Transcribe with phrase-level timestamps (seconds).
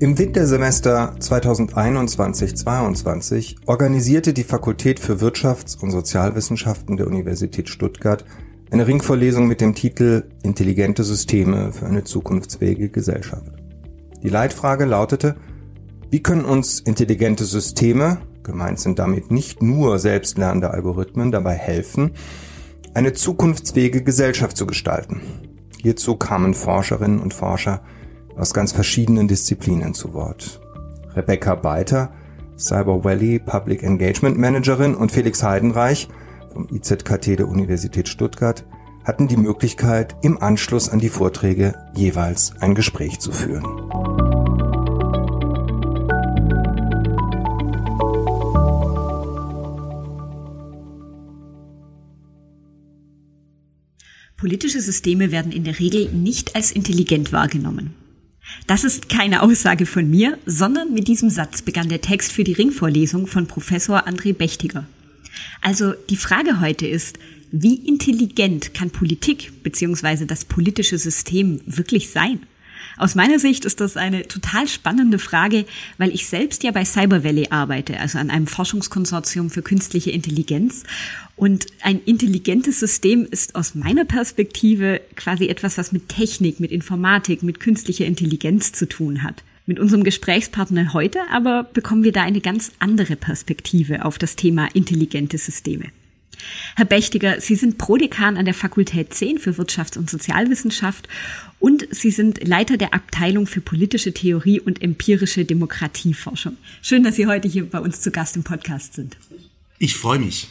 [0.00, 8.24] Im Wintersemester 2021-22 organisierte die Fakultät für Wirtschafts- und Sozialwissenschaften der Universität Stuttgart
[8.70, 13.52] eine Ringvorlesung mit dem Titel Intelligente Systeme für eine zukunftsfähige Gesellschaft.
[14.22, 15.36] Die Leitfrage lautete,
[16.08, 22.12] wie können uns intelligente Systeme, gemeint sind damit nicht nur selbstlernende Algorithmen, dabei helfen,
[22.94, 25.20] eine zukunftsfähige Gesellschaft zu gestalten?
[25.76, 27.82] Hierzu kamen Forscherinnen und Forscher
[28.36, 30.60] aus ganz verschiedenen Disziplinen zu Wort.
[31.14, 32.12] Rebecca Beiter,
[32.56, 36.08] Cyber Valley Public Engagement Managerin und Felix Heidenreich
[36.52, 38.64] vom IZKT der Universität Stuttgart
[39.04, 43.64] hatten die Möglichkeit, im Anschluss an die Vorträge jeweils ein Gespräch zu führen.
[54.36, 57.94] Politische Systeme werden in der Regel nicht als intelligent wahrgenommen.
[58.66, 62.52] Das ist keine Aussage von mir, sondern mit diesem Satz begann der Text für die
[62.52, 64.86] Ringvorlesung von Professor André Bechtiger.
[65.60, 67.18] Also die Frage heute ist,
[67.52, 70.24] wie intelligent kann Politik bzw.
[70.24, 72.40] das politische System wirklich sein?
[72.96, 75.64] Aus meiner Sicht ist das eine total spannende Frage,
[75.98, 80.84] weil ich selbst ja bei Cyber Valley arbeite, also an einem Forschungskonsortium für künstliche Intelligenz.
[81.36, 87.42] Und ein intelligentes System ist aus meiner Perspektive quasi etwas, was mit Technik, mit Informatik,
[87.42, 89.42] mit künstlicher Intelligenz zu tun hat.
[89.66, 94.68] Mit unserem Gesprächspartner heute aber bekommen wir da eine ganz andere Perspektive auf das Thema
[94.74, 95.86] intelligente Systeme.
[96.76, 101.08] Herr Bechtiger, Sie sind Prodekan an der Fakultät 10 für Wirtschafts- und Sozialwissenschaft
[101.58, 106.56] und Sie sind Leiter der Abteilung für politische Theorie und empirische Demokratieforschung.
[106.82, 109.16] Schön, dass Sie heute hier bei uns zu Gast im Podcast sind.
[109.78, 110.48] Ich freue mich.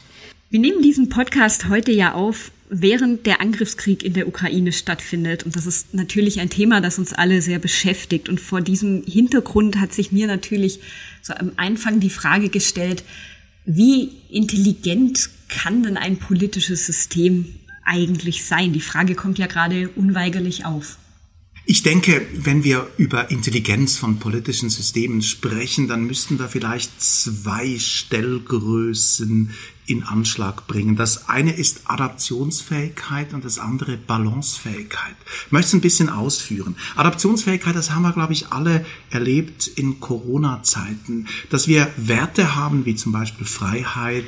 [0.50, 5.44] Wir nehmen diesen Podcast heute ja auf, während der Angriffskrieg in der Ukraine stattfindet.
[5.44, 8.30] Und das ist natürlich ein Thema, das uns alle sehr beschäftigt.
[8.30, 10.80] Und vor diesem Hintergrund hat sich mir natürlich
[11.22, 13.04] so am Anfang die Frage gestellt,
[13.66, 18.72] wie intelligent kann denn ein politisches System eigentlich sein?
[18.72, 20.98] Die Frage kommt ja gerade unweigerlich auf.
[21.72, 27.78] Ich denke, wenn wir über Intelligenz von politischen Systemen sprechen, dann müssten wir vielleicht zwei
[27.78, 29.54] Stellgrößen
[29.86, 30.96] in Anschlag bringen.
[30.96, 35.16] Das eine ist Adaptionsfähigkeit und das andere Balancefähigkeit.
[35.46, 36.76] Ich möchte es ein bisschen ausführen.
[36.96, 42.96] Adaptionsfähigkeit, das haben wir, glaube ich, alle erlebt in Corona-Zeiten, dass wir Werte haben, wie
[42.96, 44.26] zum Beispiel Freiheit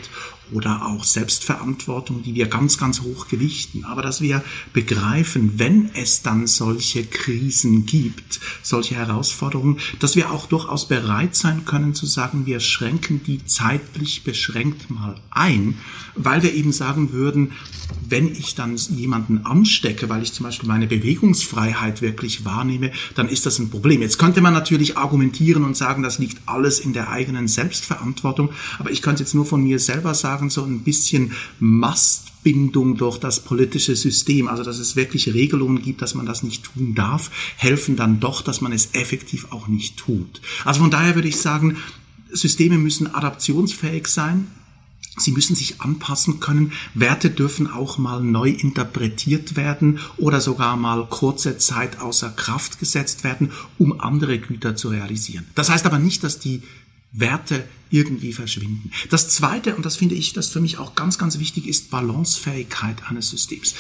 [0.52, 3.86] oder auch Selbstverantwortung, die wir ganz, ganz hoch gewichten.
[3.86, 10.46] Aber dass wir begreifen, wenn es dann solche Krisen gibt, solche Herausforderungen, dass wir auch
[10.48, 15.78] durchaus bereit sein können zu sagen, wir schränken die zeitlich beschränkt mal ein,
[16.16, 17.54] weil wir eben sagen würden,
[18.08, 23.46] wenn ich dann jemanden anstecke, weil ich zum Beispiel meine Bewegungsfreiheit wirklich wahrnehme, dann ist
[23.46, 24.02] das ein Problem.
[24.02, 28.92] Jetzt könnte man natürlich argumentieren und sagen, das liegt alles in der eigenen Selbstverantwortung, aber
[28.92, 33.96] ich könnte jetzt nur von mir selber sagen, so ein bisschen Mastbindung durch das politische
[33.96, 38.20] System, also dass es wirklich Regelungen gibt, dass man das nicht tun darf, helfen dann
[38.20, 40.42] doch, dass man es effektiv auch nicht tut.
[40.66, 41.78] Also von daher würde ich sagen,
[42.32, 44.48] Systeme müssen adaptionsfähig sein,
[45.18, 46.72] Sie müssen sich anpassen können.
[46.94, 53.24] Werte dürfen auch mal neu interpretiert werden oder sogar mal kurze Zeit außer Kraft gesetzt
[53.26, 55.46] werden, um andere Güter zu realisieren.
[55.54, 56.64] Das heißt aber nicht, dass die
[57.12, 58.92] Werte irgendwie verschwinden.
[59.10, 63.10] Das Zweite, und das finde ich, das für mich auch ganz, ganz wichtig ist, Balancefähigkeit
[63.10, 63.76] eines Systems.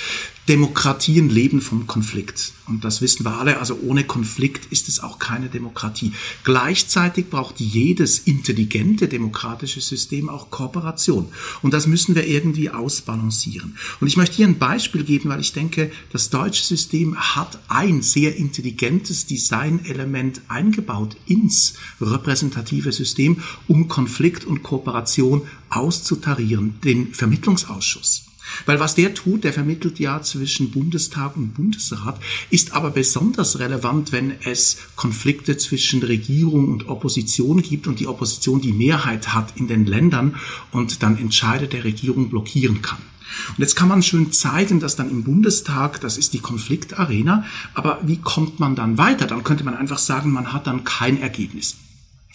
[0.47, 2.51] Demokratien leben vom Konflikt.
[2.67, 3.59] Und das wissen wir alle.
[3.59, 6.13] Also ohne Konflikt ist es auch keine Demokratie.
[6.43, 11.27] Gleichzeitig braucht jedes intelligente demokratische System auch Kooperation.
[11.61, 13.77] Und das müssen wir irgendwie ausbalancieren.
[13.99, 18.01] Und ich möchte hier ein Beispiel geben, weil ich denke, das deutsche System hat ein
[18.01, 28.23] sehr intelligentes Designelement eingebaut ins repräsentative System, um Konflikt und Kooperation auszutarieren, den Vermittlungsausschuss.
[28.65, 32.19] Weil was der tut, der vermittelt ja zwischen Bundestag und Bundesrat,
[32.49, 38.59] ist aber besonders relevant, wenn es Konflikte zwischen Regierung und Opposition gibt und die Opposition
[38.59, 40.35] die Mehrheit hat in den Ländern
[40.71, 43.03] und dann Entscheide der Regierung blockieren kann.
[43.49, 47.45] Und jetzt kann man schön zeigen, dass dann im Bundestag, das ist die Konfliktarena,
[47.75, 49.27] aber wie kommt man dann weiter?
[49.27, 51.77] Dann könnte man einfach sagen, man hat dann kein Ergebnis.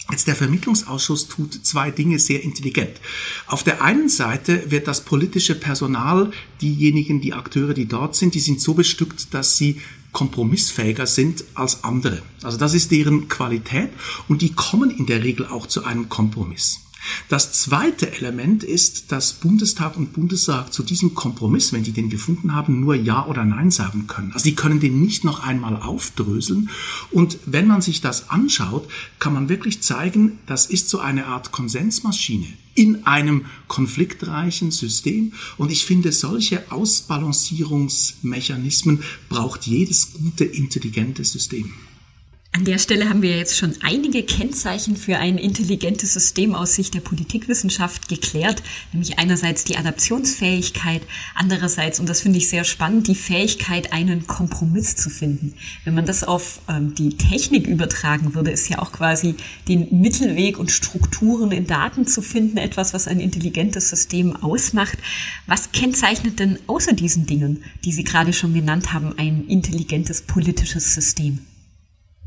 [0.09, 3.01] Jetzt der Vermittlungsausschuss tut zwei Dinge sehr intelligent.
[3.45, 6.31] Auf der einen Seite wird das politische Personal,
[6.61, 9.81] diejenigen, die Akteure, die dort sind, die sind so bestückt, dass sie
[10.13, 12.21] kompromissfähiger sind als andere.
[12.41, 13.89] Also das ist deren Qualität
[14.29, 16.86] und die kommen in der Regel auch zu einem Kompromiss.
[17.29, 22.53] Das zweite Element ist, dass Bundestag und Bundesrat zu diesem Kompromiss, wenn die den gefunden
[22.53, 24.31] haben, nur Ja oder Nein sagen können.
[24.33, 26.69] Also die können den nicht noch einmal aufdröseln.
[27.11, 28.87] Und wenn man sich das anschaut,
[29.19, 35.33] kann man wirklich zeigen, das ist so eine Art Konsensmaschine in einem konfliktreichen System.
[35.57, 41.73] Und ich finde, solche Ausbalancierungsmechanismen braucht jedes gute, intelligente System.
[42.57, 46.95] An der Stelle haben wir jetzt schon einige Kennzeichen für ein intelligentes System aus Sicht
[46.95, 48.63] der Politikwissenschaft geklärt,
[48.93, 51.03] nämlich einerseits die Adaptionsfähigkeit,
[51.35, 55.53] andererseits, und das finde ich sehr spannend, die Fähigkeit, einen Kompromiss zu finden.
[55.83, 59.35] Wenn man das auf ähm, die Technik übertragen würde, ist ja auch quasi
[59.67, 64.97] den Mittelweg und Strukturen in Daten zu finden, etwas, was ein intelligentes System ausmacht.
[65.45, 70.95] Was kennzeichnet denn außer diesen Dingen, die Sie gerade schon genannt haben, ein intelligentes politisches
[70.95, 71.37] System?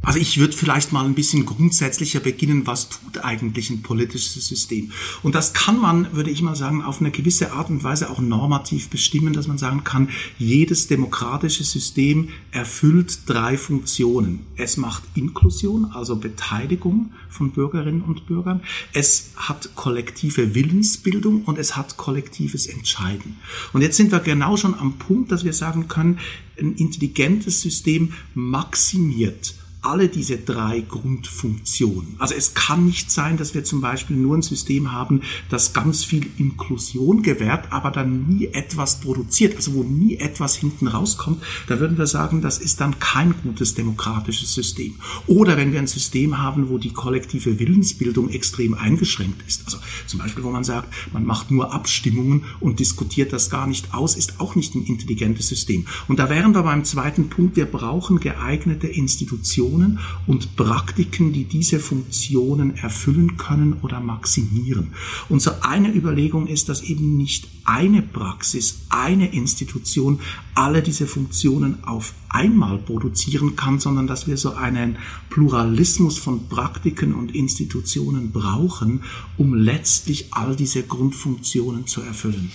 [0.03, 4.93] Also ich würde vielleicht mal ein bisschen grundsätzlicher beginnen, was tut eigentlich ein politisches System?
[5.23, 8.19] Und das kann man, würde ich mal sagen, auf eine gewisse Art und Weise auch
[8.19, 10.09] normativ bestimmen, dass man sagen kann,
[10.39, 14.47] jedes demokratische System erfüllt drei Funktionen.
[14.57, 18.63] Es macht Inklusion, also Beteiligung von Bürgerinnen und Bürgern.
[18.95, 23.37] Es hat kollektive Willensbildung und es hat kollektives Entscheiden.
[23.75, 26.19] Und jetzt sind wir genau schon am Punkt, dass wir sagen können,
[26.59, 32.17] ein intelligentes System maximiert alle diese drei Grundfunktionen.
[32.19, 36.05] Also es kann nicht sein, dass wir zum Beispiel nur ein System haben, das ganz
[36.05, 41.43] viel Inklusion gewährt, aber dann nie etwas produziert, also wo nie etwas hinten rauskommt.
[41.67, 44.97] Da würden wir sagen, das ist dann kein gutes demokratisches System.
[45.27, 50.21] Oder wenn wir ein System haben, wo die kollektive Willensbildung extrem eingeschränkt ist, also zum
[50.21, 54.41] Beispiel, wo man sagt, man macht nur Abstimmungen und diskutiert das gar nicht aus, ist
[54.41, 55.87] auch nicht ein intelligentes System.
[56.07, 61.45] Und da wären wir beim zweiten Punkt, wir brauchen geeignete Institutionen, Funktionen und Praktiken, die
[61.45, 64.89] diese Funktionen erfüllen können oder maximieren.
[65.29, 70.21] Und so eine Überlegung ist, dass eben nicht eine Praxis, eine Institution
[70.55, 74.97] alle diese Funktionen auf einmal produzieren kann, sondern dass wir so einen
[75.31, 79.03] Pluralismus von Praktiken und Institutionen brauchen,
[79.39, 82.51] um letztlich all diese Grundfunktionen zu erfüllen.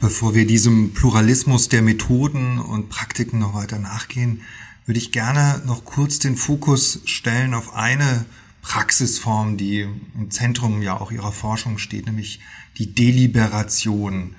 [0.00, 4.42] Bevor wir diesem Pluralismus der Methoden und Praktiken noch weiter nachgehen,
[4.86, 8.24] würde ich gerne noch kurz den Fokus stellen auf eine
[8.62, 12.40] Praxisform, die im Zentrum ja auch ihrer Forschung steht, nämlich
[12.78, 14.36] die Deliberation.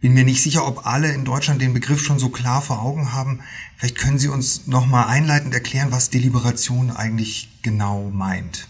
[0.00, 3.12] Bin mir nicht sicher, ob alle in Deutschland den Begriff schon so klar vor Augen
[3.12, 3.40] haben.
[3.76, 8.68] Vielleicht können Sie uns noch mal einleitend erklären, was Deliberation eigentlich genau meint.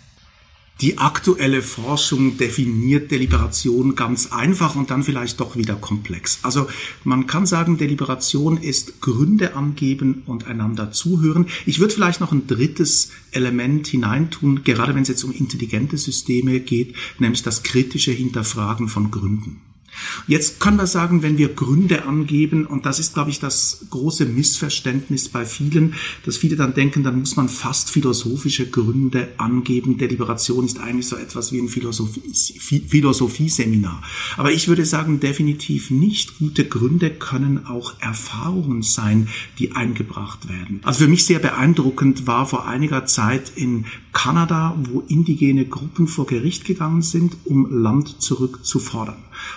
[0.80, 6.40] Die aktuelle Forschung definiert Deliberation ganz einfach und dann vielleicht doch wieder komplex.
[6.42, 6.66] Also
[7.04, 11.46] man kann sagen, Deliberation ist Gründe angeben und einander zuhören.
[11.64, 16.58] Ich würde vielleicht noch ein drittes Element hineintun, gerade wenn es jetzt um intelligente Systeme
[16.58, 19.60] geht, nämlich das kritische Hinterfragen von Gründen.
[20.26, 24.26] Jetzt können wir sagen, wenn wir Gründe angeben, und das ist, glaube ich, das große
[24.26, 25.94] Missverständnis bei vielen,
[26.24, 29.98] dass viele dann denken, dann muss man fast philosophische Gründe angeben.
[29.98, 34.02] Deliberation ist eigentlich so etwas wie ein Philosophieseminar.
[34.36, 36.38] Aber ich würde sagen, definitiv nicht.
[36.38, 40.80] Gute Gründe können auch Erfahrungen sein, die eingebracht werden.
[40.84, 46.24] Also für mich sehr beeindruckend war vor einiger Zeit in Kanada, wo indigene Gruppen vor
[46.24, 49.16] Gericht gegangen sind, um Land zurückzufordern.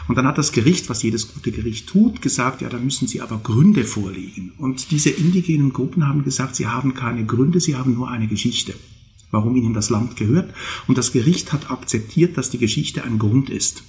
[0.09, 3.21] Und dann hat das Gericht, was jedes gute Gericht tut, gesagt, ja, da müssen Sie
[3.21, 4.51] aber Gründe vorlegen.
[4.57, 8.73] Und diese indigenen Gruppen haben gesagt, sie haben keine Gründe, sie haben nur eine Geschichte,
[9.31, 10.53] warum ihnen das Land gehört.
[10.87, 13.83] Und das Gericht hat akzeptiert, dass die Geschichte ein Grund ist.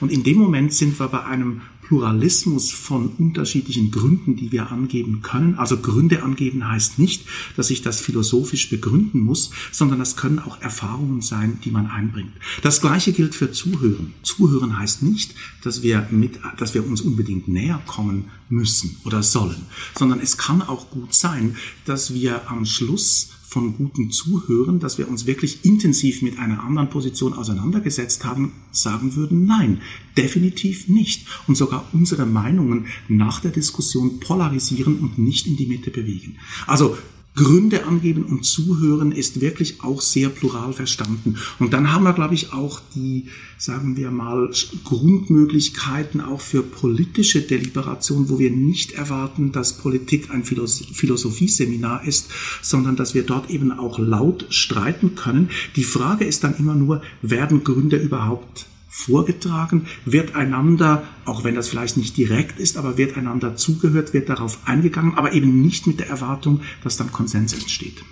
[0.00, 5.22] Und in dem Moment sind wir bei einem Pluralismus von unterschiedlichen Gründen, die wir angeben
[5.22, 5.56] können.
[5.56, 10.62] Also Gründe angeben heißt nicht, dass ich das philosophisch begründen muss, sondern das können auch
[10.62, 12.30] Erfahrungen sein, die man einbringt.
[12.62, 14.14] Das Gleiche gilt für Zuhören.
[14.22, 15.34] Zuhören heißt nicht,
[15.64, 19.66] dass wir mit, dass wir uns unbedingt näher kommen müssen oder sollen,
[19.98, 25.08] sondern es kann auch gut sein, dass wir am Schluss von gutem Zuhören, dass wir
[25.08, 29.80] uns wirklich intensiv mit einer anderen Position auseinandergesetzt haben, sagen würden, nein,
[30.16, 31.26] definitiv nicht.
[31.48, 36.36] Und sogar unsere Meinungen nach der Diskussion polarisieren und nicht in die Mitte bewegen.
[36.68, 36.96] Also
[37.36, 41.36] Gründe angeben und zuhören ist wirklich auch sehr plural verstanden.
[41.58, 44.50] Und dann haben wir, glaube ich, auch die, sagen wir mal,
[44.84, 52.30] Grundmöglichkeiten auch für politische Deliberation, wo wir nicht erwarten, dass Politik ein Philosophieseminar ist,
[52.62, 55.50] sondern dass wir dort eben auch laut streiten können.
[55.76, 61.68] Die Frage ist dann immer nur, werden Gründe überhaupt vorgetragen, wird einander, auch wenn das
[61.68, 66.00] vielleicht nicht direkt ist, aber wird einander zugehört, wird darauf eingegangen, aber eben nicht mit
[66.00, 68.04] der Erwartung, dass dann Konsens entsteht.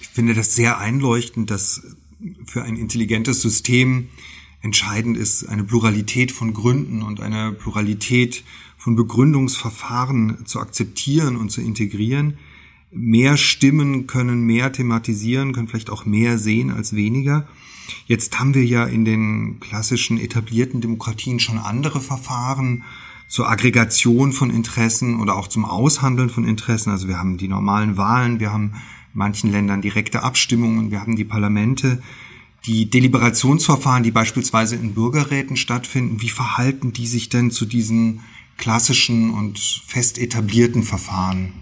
[0.00, 1.96] Ich finde das sehr einleuchtend, dass
[2.46, 4.08] für ein intelligentes System
[4.62, 8.44] entscheidend ist, eine Pluralität von Gründen und eine Pluralität
[8.76, 12.38] von Begründungsverfahren zu akzeptieren und zu integrieren.
[12.92, 17.46] Mehr Stimmen können mehr thematisieren, können vielleicht auch mehr sehen als weniger.
[18.06, 22.82] Jetzt haben wir ja in den klassischen etablierten Demokratien schon andere Verfahren
[23.28, 26.90] zur Aggregation von Interessen oder auch zum Aushandeln von Interessen.
[26.90, 31.14] Also wir haben die normalen Wahlen, wir haben in manchen Ländern direkte Abstimmungen, wir haben
[31.14, 32.02] die Parlamente,
[32.66, 36.20] die Deliberationsverfahren, die beispielsweise in Bürgerräten stattfinden.
[36.20, 38.20] Wie verhalten die sich denn zu diesen
[38.58, 41.52] klassischen und fest etablierten Verfahren?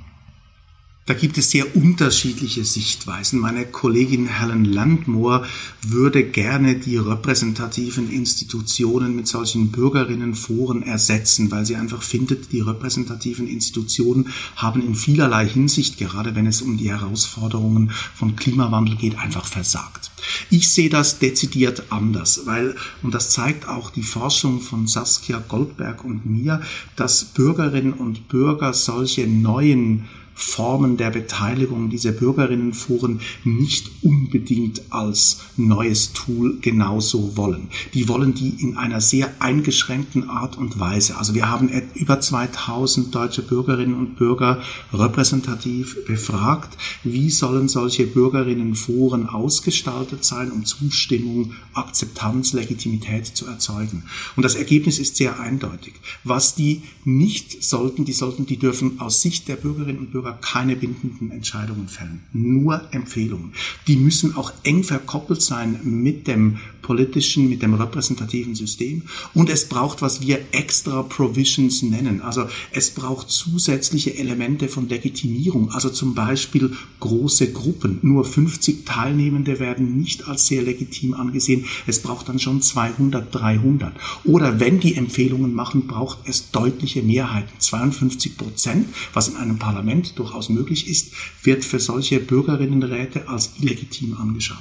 [1.08, 3.40] Da gibt es sehr unterschiedliche Sichtweisen.
[3.40, 5.46] Meine Kollegin Helen Landmoor
[5.80, 13.48] würde gerne die repräsentativen Institutionen mit solchen Bürgerinnenforen ersetzen, weil sie einfach findet, die repräsentativen
[13.48, 19.46] Institutionen haben in vielerlei Hinsicht, gerade wenn es um die Herausforderungen von Klimawandel geht, einfach
[19.46, 20.10] versagt.
[20.50, 26.04] Ich sehe das dezidiert anders, weil, und das zeigt auch die Forschung von Saskia Goldberg
[26.04, 26.60] und mir,
[26.96, 30.04] dass Bürgerinnen und Bürger solche neuen
[30.38, 37.68] Formen der Beteiligung dieser Bürgerinnenforen nicht unbedingt als neues Tool genauso wollen.
[37.92, 41.18] Die wollen die in einer sehr eingeschränkten Art und Weise.
[41.18, 49.28] Also wir haben über 2000 deutsche Bürgerinnen und Bürger repräsentativ befragt, wie sollen solche Bürgerinnenforen
[49.28, 54.04] ausgestaltet sein, um Zustimmung, Akzeptanz, Legitimität zu erzeugen.
[54.36, 55.94] Und das Ergebnis ist sehr eindeutig.
[56.22, 60.38] Was die nicht sollten, die sollten, die dürfen aus Sicht der Bürgerinnen und Bürger Bürger
[60.40, 63.52] keine bindenden Entscheidungen fällen, nur Empfehlungen.
[63.86, 69.02] Die müssen auch eng verkoppelt sein mit dem politischen, mit dem repräsentativen System.
[69.34, 72.22] Und es braucht, was wir extra Provisions nennen.
[72.22, 75.70] Also es braucht zusätzliche Elemente von Legitimierung.
[75.70, 77.98] Also zum Beispiel große Gruppen.
[78.02, 81.64] Nur 50 Teilnehmende werden nicht als sehr legitim angesehen.
[81.86, 83.92] Es braucht dann schon 200, 300.
[84.24, 87.52] Oder wenn die Empfehlungen machen, braucht es deutliche Mehrheiten.
[87.58, 94.16] 52 Prozent, was in einem Parlament durchaus möglich ist, wird für solche Bürgerinnenräte als illegitim
[94.16, 94.58] angeschaut.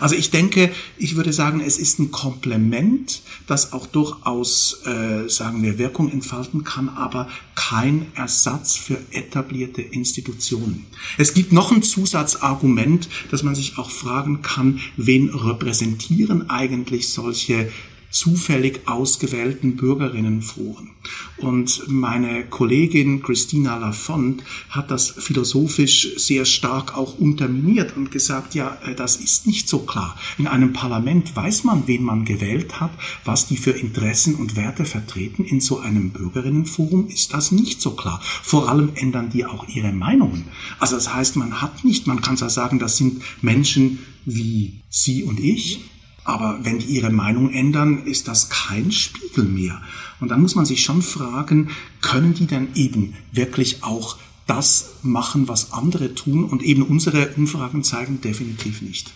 [0.00, 5.62] Also ich denke, ich würde sagen, es ist ein Komplement, das auch durchaus, äh, sagen
[5.62, 10.86] wir, Wirkung entfalten kann, aber kein Ersatz für etablierte Institutionen.
[11.18, 17.70] Es gibt noch ein Zusatzargument, dass man sich auch fragen kann, wen repräsentieren eigentlich solche
[18.10, 20.90] zufällig ausgewählten Bürgerinnenforen.
[21.38, 28.78] Und meine Kollegin Christina Lafont hat das philosophisch sehr stark auch unterminiert und gesagt, ja,
[28.84, 30.18] äh, das ist nicht so klar.
[30.38, 32.92] In einem Parlament weiß man, wen man gewählt hat,
[33.24, 35.44] was die für Interessen und Werte vertreten.
[35.44, 38.20] In so einem Bürgerinnenforum ist das nicht so klar.
[38.42, 40.46] Vor allem ändern die auch ihre Meinungen.
[40.78, 45.22] Also das heißt, man hat nicht, man kann zwar sagen, das sind Menschen wie Sie
[45.22, 45.80] und ich,
[46.26, 49.80] aber wenn die ihre Meinung ändern, ist das kein Spiegel mehr.
[50.20, 54.16] Und dann muss man sich schon fragen, können die denn eben wirklich auch
[54.46, 56.44] das machen, was andere tun?
[56.44, 59.12] Und eben unsere Umfragen zeigen definitiv nicht.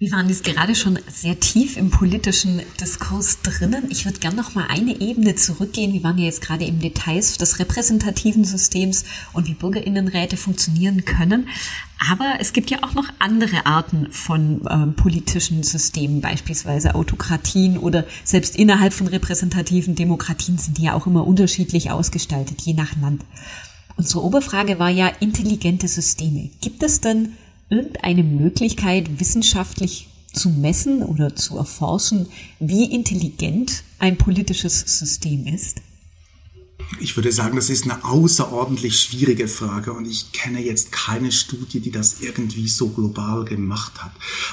[0.00, 3.88] Wir waren jetzt gerade schon sehr tief im politischen Diskurs drinnen.
[3.90, 5.92] Ich würde gerne noch mal eine Ebene zurückgehen.
[5.92, 11.48] Wir waren ja jetzt gerade im Details des repräsentativen Systems und wie Bürgerinnenräte funktionieren können.
[12.08, 18.04] Aber es gibt ja auch noch andere Arten von ähm, politischen Systemen, beispielsweise Autokratien oder
[18.22, 23.24] selbst innerhalb von repräsentativen Demokratien sind die ja auch immer unterschiedlich ausgestaltet, je nach Land.
[23.96, 26.50] Unsere Oberfrage war ja intelligente Systeme.
[26.60, 27.32] Gibt es denn
[27.70, 32.26] irgendeine Möglichkeit, wissenschaftlich zu messen oder zu erforschen,
[32.60, 35.80] wie intelligent ein politisches System ist?
[37.00, 41.80] Ich würde sagen, das ist eine außerordentlich schwierige Frage und ich kenne jetzt keine Studie,
[41.80, 44.12] die das irgendwie so global gemacht hat.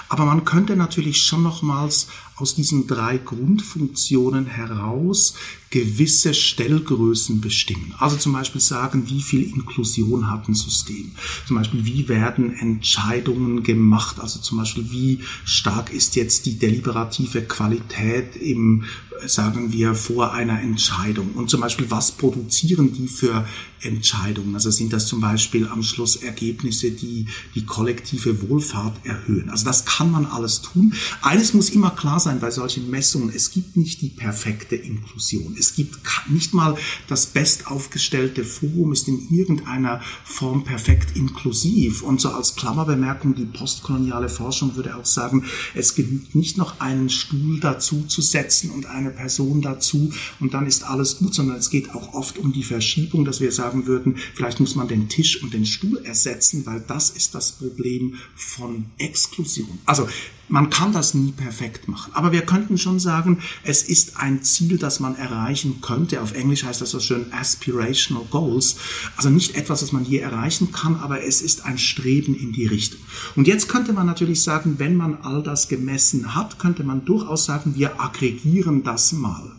[0.10, 5.36] Aber man könnte natürlich schon nochmals aus diesen drei Grundfunktionen heraus
[5.70, 7.94] gewisse Stellgrößen bestimmen.
[7.98, 11.12] Also zum Beispiel sagen, wie viel Inklusion hat ein System.
[11.48, 14.20] Zum Beispiel, wie werden Entscheidungen gemacht.
[14.20, 18.86] Also zum Beispiel, wie stark ist jetzt die deliberative Qualität im
[19.26, 21.32] sagen wir, vor einer Entscheidung.
[21.34, 23.48] Und zum Beispiel, was produzieren die für
[23.82, 24.56] Entscheidungen?
[24.56, 29.50] Also sind das zum Beispiel am Schluss Ergebnisse, die die kollektive Wohlfahrt erhöhen?
[29.50, 30.94] Also das kann man alles tun.
[31.22, 33.32] Eines muss immer klar sein bei solchen Messungen.
[33.34, 35.56] Es gibt nicht die perfekte Inklusion.
[35.58, 36.76] Es gibt nicht mal
[37.08, 42.02] das bestaufgestellte Forum ist in irgendeiner Form perfekt inklusiv.
[42.02, 47.10] Und so als Klammerbemerkung, die postkoloniale Forschung würde auch sagen, es genügt nicht noch einen
[47.10, 51.70] Stuhl dazu zu setzen und eine Person dazu und dann ist alles gut, sondern es
[51.70, 55.42] geht auch oft um die Verschiebung, dass wir sagen würden, vielleicht muss man den Tisch
[55.44, 59.78] und den Stuhl ersetzen, weil das ist das Problem von Exklusion.
[59.86, 60.08] Also
[60.48, 64.78] Man kann das nie perfekt machen, aber wir könnten schon sagen, es ist ein Ziel,
[64.78, 66.22] das man erreichen könnte.
[66.22, 68.78] Auf Englisch heißt das so schön aspirational goals.
[69.18, 72.68] Also nicht etwas, das man je erreichen kann, aber es ist ein Streben in die
[72.68, 73.00] Richtung.
[73.36, 77.46] Und jetzt könnte man natürlich sagen, wenn man all das gemessen hat, könnte man durchaus
[77.46, 79.52] sagen, wir aggregieren das mal.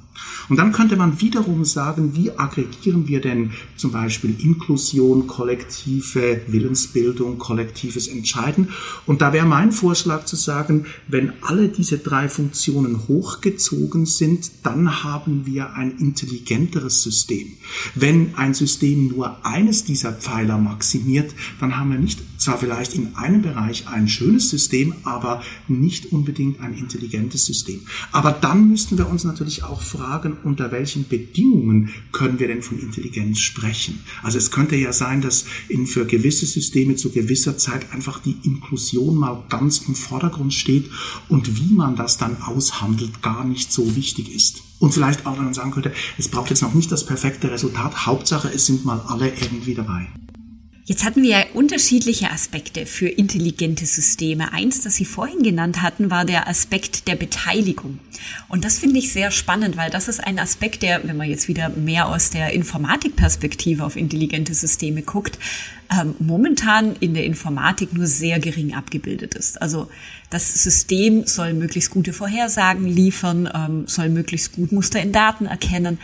[0.48, 7.38] Und dann könnte man wiederum sagen, wie aggregieren wir denn zum Beispiel Inklusion, kollektive Willensbildung,
[7.38, 8.68] kollektives Entscheiden.
[9.06, 15.02] Und da wäre mein Vorschlag zu sagen, wenn alle diese drei Funktionen hochgezogen sind, dann
[15.02, 17.54] haben wir ein intelligenteres System.
[17.94, 23.16] Wenn ein System nur eines dieser Pfeiler maximiert, dann haben wir nicht zwar vielleicht in
[23.16, 27.80] einem Bereich ein schönes System, aber nicht unbedingt ein intelligentes System.
[28.12, 30.05] Aber dann müssten wir uns natürlich auch fragen,
[30.44, 34.00] unter welchen Bedingungen können wir denn von Intelligenz sprechen?
[34.22, 38.36] Also es könnte ja sein, dass in, für gewisse Systeme zu gewisser Zeit einfach die
[38.44, 40.90] Inklusion mal ganz im Vordergrund steht
[41.28, 44.62] und wie man das dann aushandelt, gar nicht so wichtig ist.
[44.78, 48.48] Und vielleicht auch, man sagen könnte, es braucht jetzt noch nicht das perfekte Resultat, Hauptsache
[48.48, 50.06] es sind mal alle irgendwie dabei.
[50.88, 54.52] Jetzt hatten wir ja unterschiedliche Aspekte für intelligente Systeme.
[54.52, 57.98] Eins, das Sie vorhin genannt hatten, war der Aspekt der Beteiligung.
[58.48, 61.48] Und das finde ich sehr spannend, weil das ist ein Aspekt, der, wenn man jetzt
[61.48, 65.40] wieder mehr aus der Informatikperspektive auf intelligente Systeme guckt,
[65.90, 69.60] ähm, momentan in der Informatik nur sehr gering abgebildet ist.
[69.60, 69.90] Also
[70.30, 75.98] das System soll möglichst gute Vorhersagen liefern, ähm, soll möglichst gut Muster in Daten erkennen,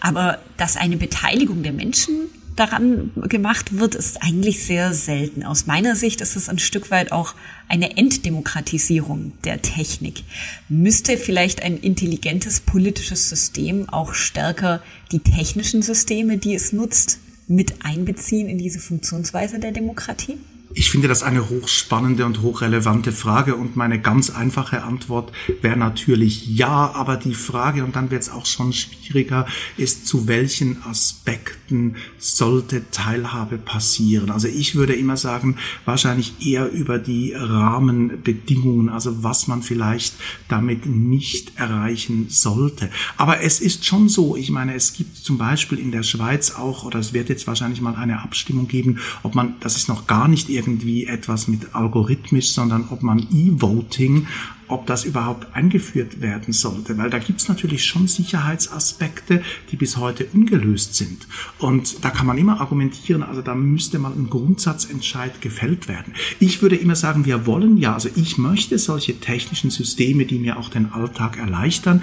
[0.00, 5.42] aber dass eine Beteiligung der Menschen daran gemacht wird, ist eigentlich sehr selten.
[5.42, 7.34] Aus meiner Sicht ist es ein Stück weit auch
[7.68, 10.24] eine Entdemokratisierung der Technik.
[10.68, 17.18] Müsste vielleicht ein intelligentes politisches System auch stärker die technischen Systeme, die es nutzt,
[17.48, 20.38] mit einbeziehen in diese Funktionsweise der Demokratie?
[20.74, 26.46] Ich finde das eine hochspannende und hochrelevante Frage und meine ganz einfache Antwort wäre natürlich
[26.46, 31.96] ja, aber die Frage, und dann wird es auch schon schwieriger, ist, zu welchen Aspekten
[32.18, 34.30] sollte Teilhabe passieren?
[34.30, 40.14] Also ich würde immer sagen, wahrscheinlich eher über die Rahmenbedingungen, also was man vielleicht
[40.48, 42.88] damit nicht erreichen sollte.
[43.16, 46.84] Aber es ist schon so, ich meine, es gibt zum Beispiel in der Schweiz auch,
[46.84, 50.28] oder es wird jetzt wahrscheinlich mal eine Abstimmung geben, ob man, das ist noch gar
[50.28, 54.26] nicht irgendwie etwas mit algorithmisch, sondern ob man E-Voting,
[54.68, 60.26] ob das überhaupt eingeführt werden sollte, weil da gibt's natürlich schon Sicherheitsaspekte, die bis heute
[60.32, 61.26] ungelöst sind.
[61.58, 66.14] Und da kann man immer argumentieren, also da müsste mal ein Grundsatzentscheid gefällt werden.
[66.40, 70.58] Ich würde immer sagen, wir wollen ja, also ich möchte solche technischen Systeme, die mir
[70.58, 72.02] auch den Alltag erleichtern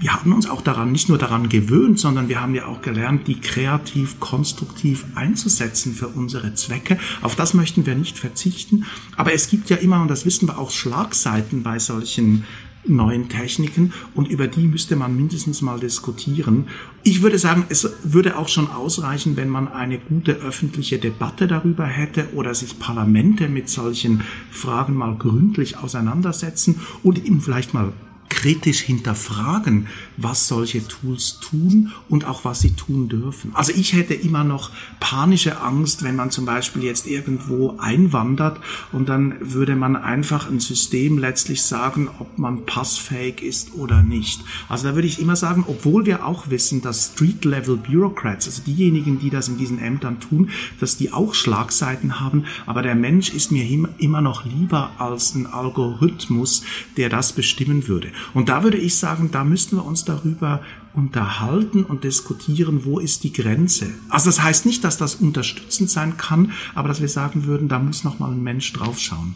[0.00, 3.26] wir haben uns auch daran, nicht nur daran gewöhnt, sondern wir haben ja auch gelernt,
[3.26, 6.98] die kreativ, konstruktiv einzusetzen für unsere Zwecke.
[7.20, 8.84] Auf das möchten wir nicht verzichten.
[9.16, 12.44] Aber es gibt ja immer, und das wissen wir auch, Schlagseiten bei solchen
[12.86, 16.68] neuen Techniken und über die müsste man mindestens mal diskutieren.
[17.02, 21.84] Ich würde sagen, es würde auch schon ausreichen, wenn man eine gute öffentliche Debatte darüber
[21.84, 27.92] hätte oder sich Parlamente mit solchen Fragen mal gründlich auseinandersetzen und eben vielleicht mal
[28.28, 33.52] kritisch hinterfragen, was solche Tools tun und auch was sie tun dürfen.
[33.54, 38.60] Also ich hätte immer noch panische Angst, wenn man zum Beispiel jetzt irgendwo einwandert
[38.92, 44.40] und dann würde man einfach ein System letztlich sagen, ob man passfähig ist oder nicht.
[44.68, 49.18] Also da würde ich immer sagen, obwohl wir auch wissen, dass Street-Level Bureaucrats, also diejenigen,
[49.18, 53.52] die das in diesen Ämtern tun, dass die auch Schlagseiten haben, aber der Mensch ist
[53.52, 53.66] mir
[53.98, 56.62] immer noch lieber als ein Algorithmus,
[56.96, 58.12] der das bestimmen würde.
[58.34, 60.62] Und da würde ich sagen, da müssten wir uns darüber
[60.94, 63.86] unterhalten und diskutieren, wo ist die Grenze.
[64.08, 67.78] Also das heißt nicht, dass das unterstützend sein kann, aber dass wir sagen würden, da
[67.78, 69.34] muss noch mal ein Mensch draufschauen.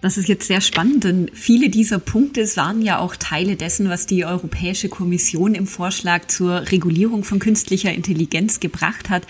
[0.00, 4.06] Das ist jetzt sehr spannend, denn viele dieser Punkte waren ja auch Teile dessen, was
[4.06, 9.26] die Europäische Kommission im Vorschlag zur Regulierung von künstlicher Intelligenz gebracht hat.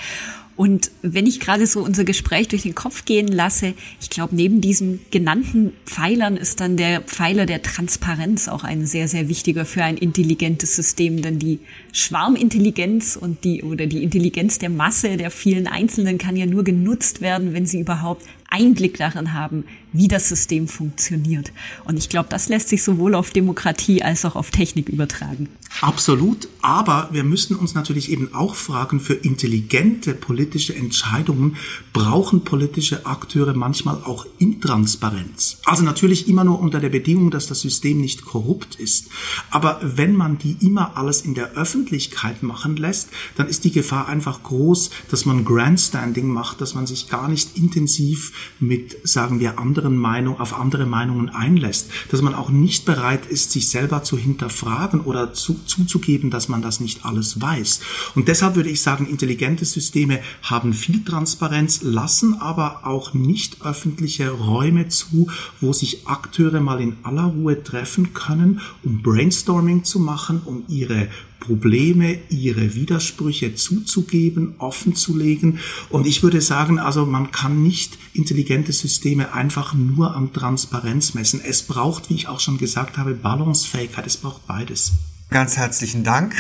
[0.61, 4.61] Und wenn ich gerade so unser Gespräch durch den Kopf gehen lasse, ich glaube, neben
[4.61, 9.83] diesen genannten Pfeilern ist dann der Pfeiler der Transparenz auch ein sehr, sehr wichtiger für
[9.83, 11.61] ein intelligentes System, denn die
[11.95, 17.23] Schwarmintelligenz und die oder die Intelligenz der Masse der vielen Einzelnen kann ja nur genutzt
[17.23, 21.53] werden, wenn sie überhaupt Einblick darin haben, wie das System funktioniert.
[21.85, 25.49] Und ich glaube, das lässt sich sowohl auf Demokratie als auch auf Technik übertragen.
[25.81, 31.57] Absolut, aber wir müssten uns natürlich eben auch fragen, für intelligente politische Entscheidungen
[31.93, 35.59] brauchen politische Akteure manchmal auch Intransparenz.
[35.65, 39.09] Also natürlich immer nur unter der Bedingung, dass das System nicht korrupt ist.
[39.51, 44.09] Aber wenn man die immer alles in der Öffentlichkeit machen lässt, dann ist die Gefahr
[44.09, 49.59] einfach groß, dass man Grandstanding macht, dass man sich gar nicht intensiv mit, sagen wir,
[49.59, 54.17] anderen Meinungen, auf andere Meinungen einlässt, dass man auch nicht bereit ist, sich selber zu
[54.17, 57.81] hinterfragen oder zu, zuzugeben, dass man das nicht alles weiß.
[58.15, 64.31] Und deshalb würde ich sagen, intelligente Systeme haben viel Transparenz, lassen aber auch nicht öffentliche
[64.31, 65.29] Räume zu,
[65.61, 71.09] wo sich Akteure mal in aller Ruhe treffen können, um Brainstorming zu machen, um ihre
[71.41, 75.59] Probleme, ihre Widersprüche zuzugeben, offen zu legen.
[75.89, 81.41] Und ich würde sagen, also man kann nicht intelligente Systeme einfach nur am Transparenz messen.
[81.45, 84.07] Es braucht, wie ich auch schon gesagt habe, Balancefähigkeit.
[84.07, 84.93] Es braucht beides.
[85.31, 86.35] Ganz herzlichen Dank.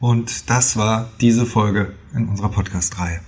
[0.00, 3.20] Und das war diese Folge in unserer Podcast-Reihe.